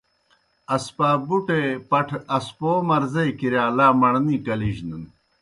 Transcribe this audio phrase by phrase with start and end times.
[0.75, 5.03] اسپابُٹے پٹھہ اسپو مرضے کِرِیا لا مڑنی کلِجنَن۔